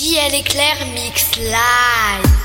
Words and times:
JL 0.00 0.32
Éclair 0.32 0.76
Mix 0.94 1.34
Live. 1.38 2.37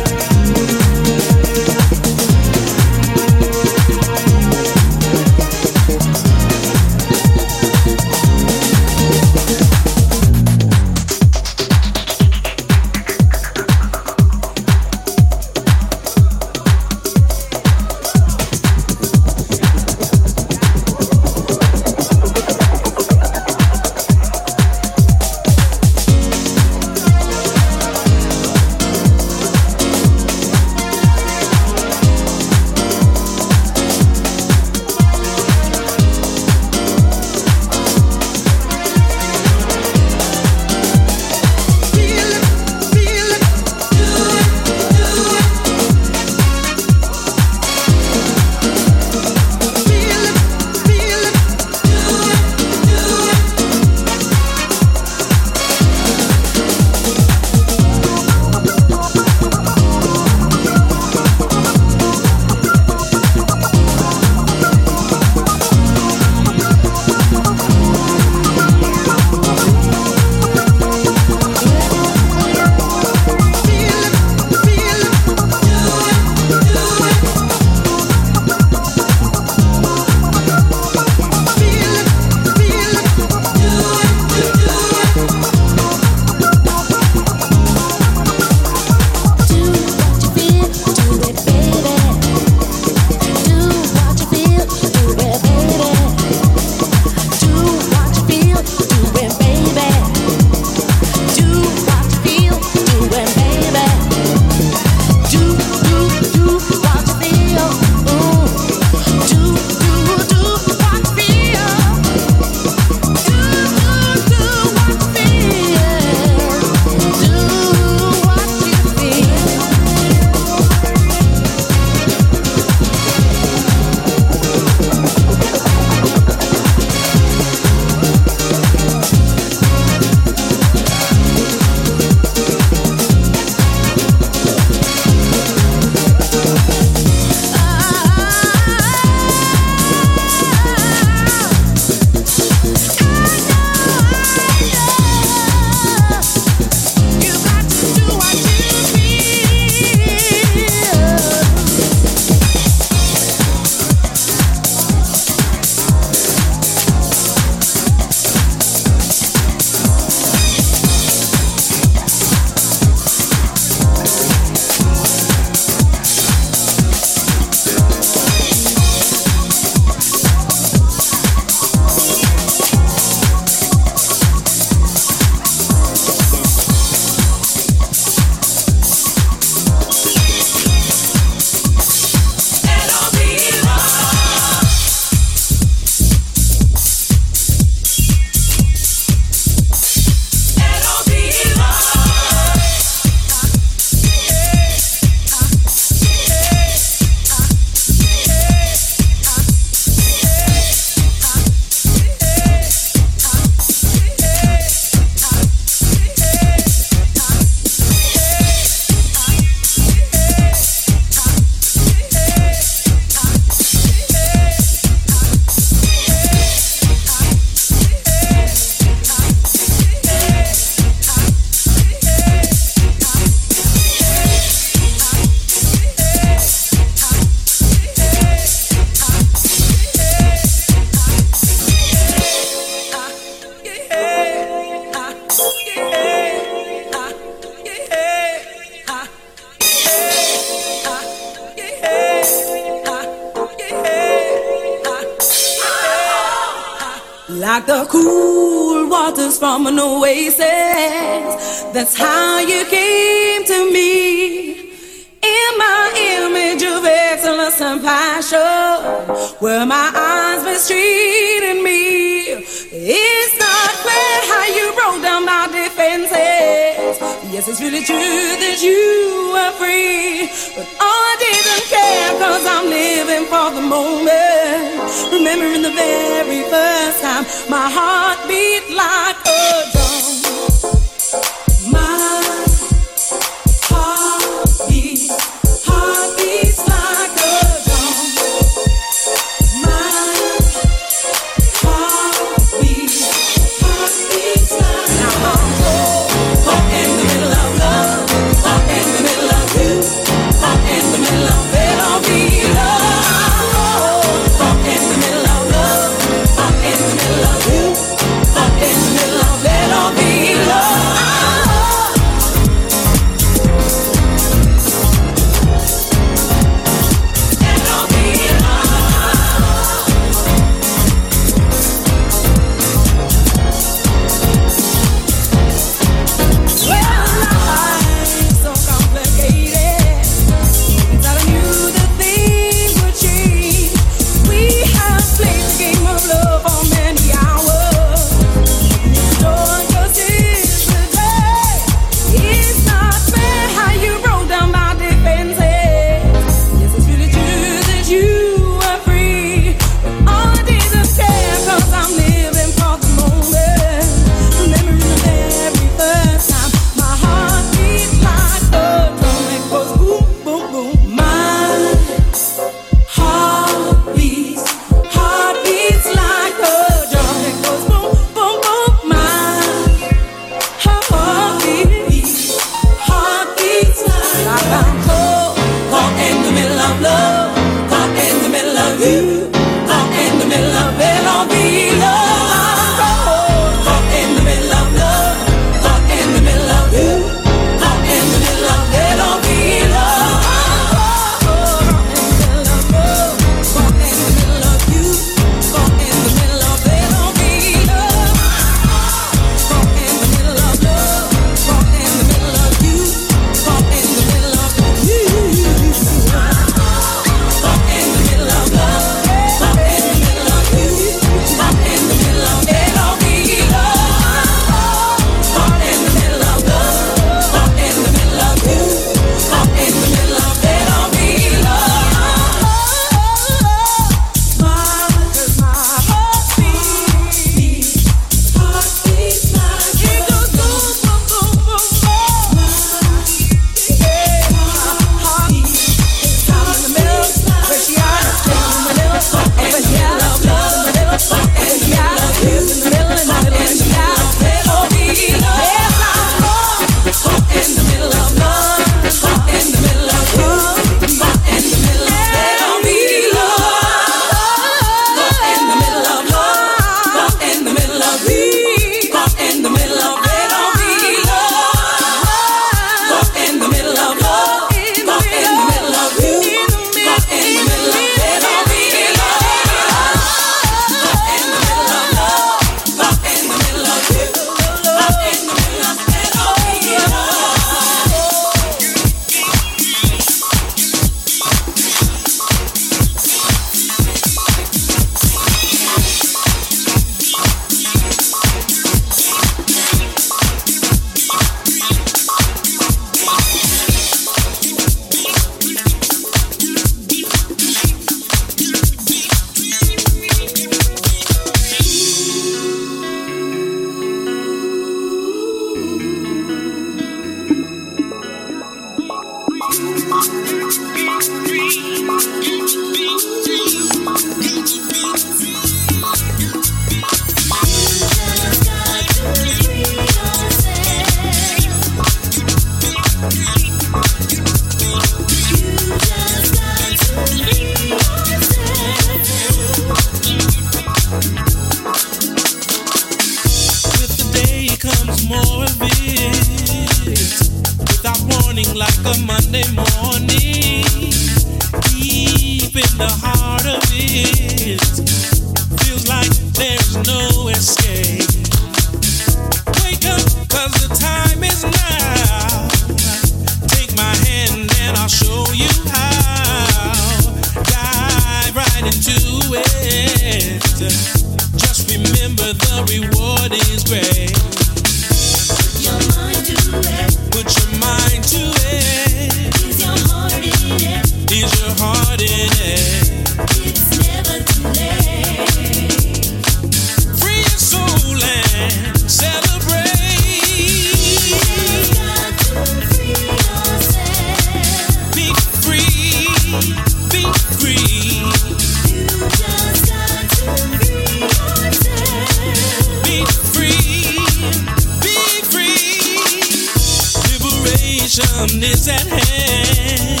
Heaven 598.32 598.50
is 598.50 598.66
at 598.66 598.86
hand, 598.86 600.00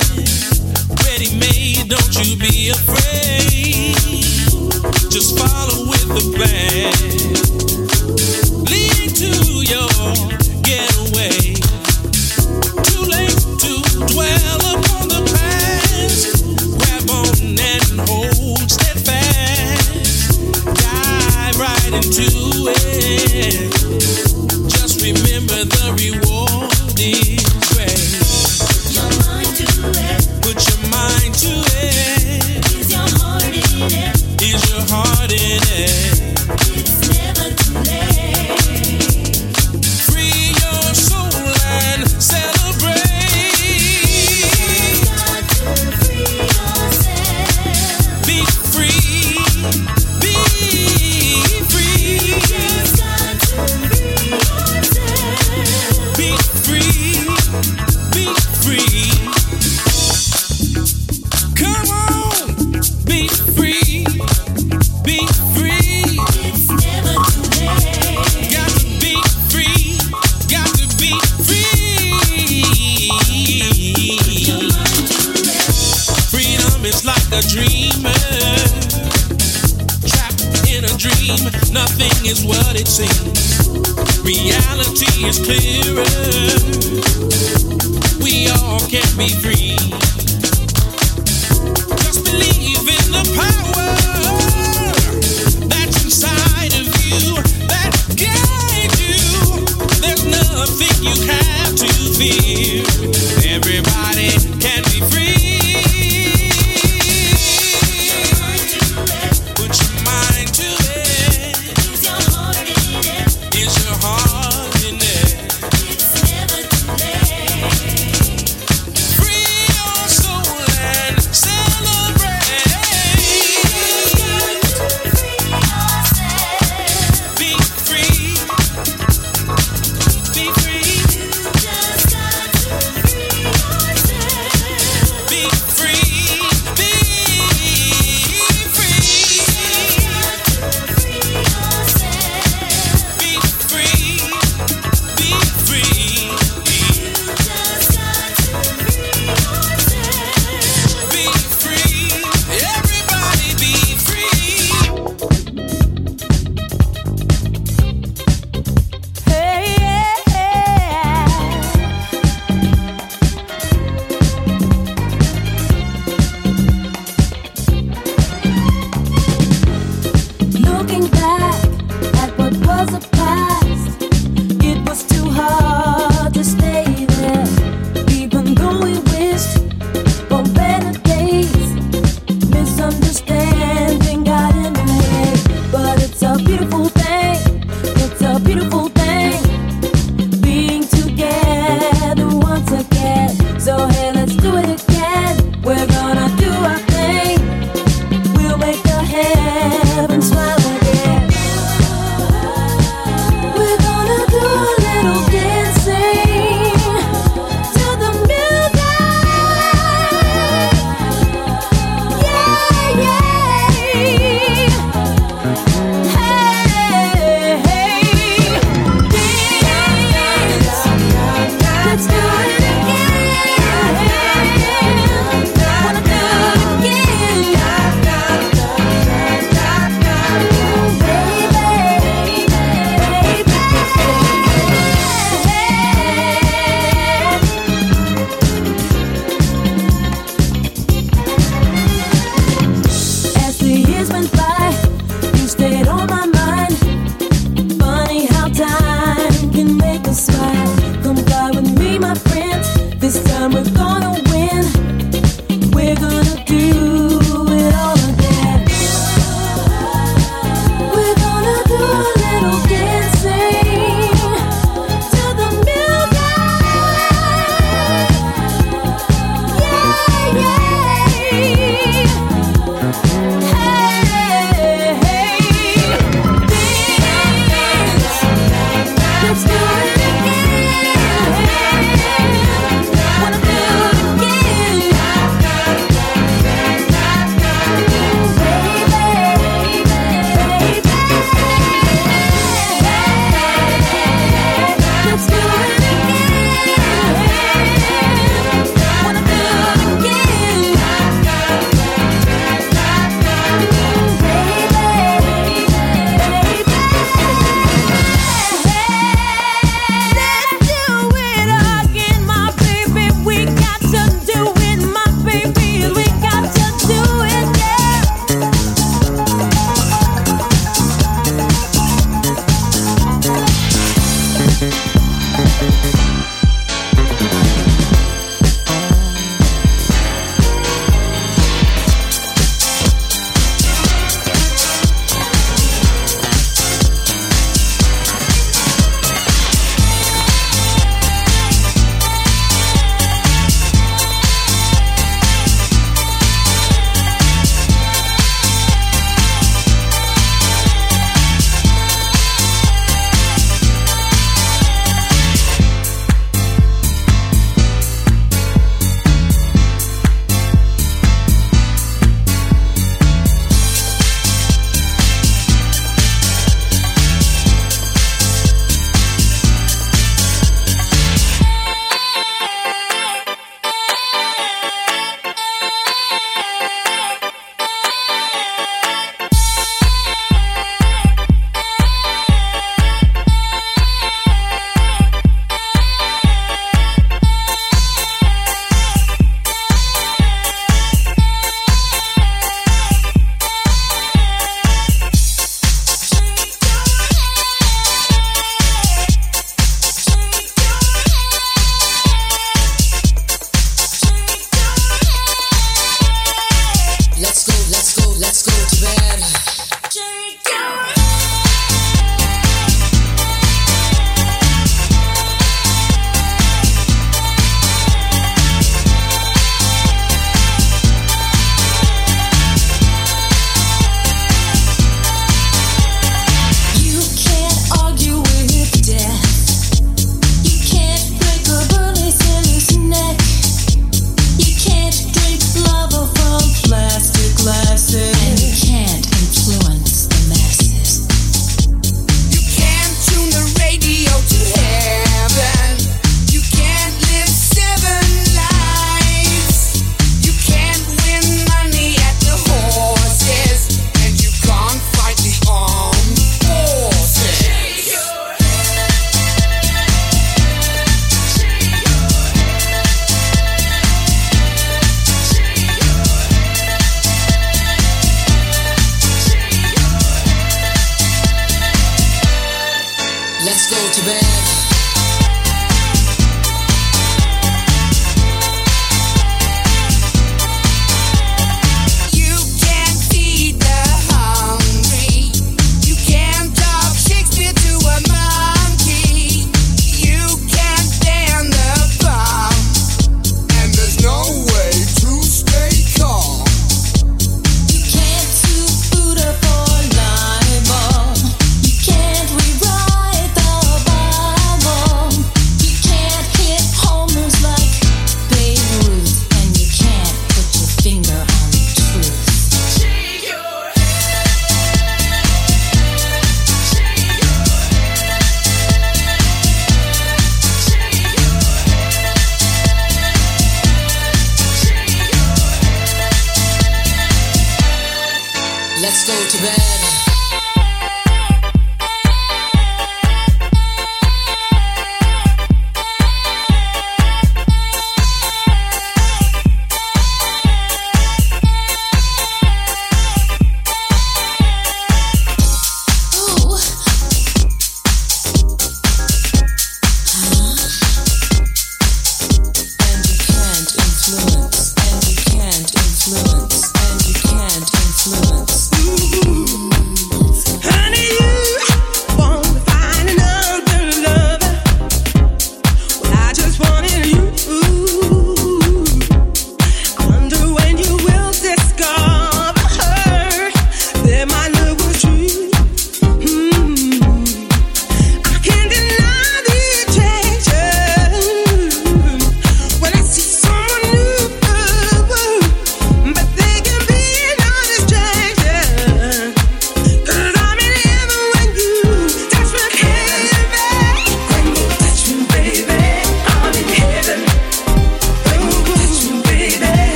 ready 1.04 1.36
made, 1.36 1.90
don't 1.90 2.26
you 2.26 2.38
be 2.38 2.70
afraid. 2.70 3.01